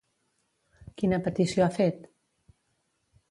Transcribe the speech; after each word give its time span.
Quina 1.01 1.19
petició 1.27 1.65
ha 1.67 1.75
fet? 1.75 2.01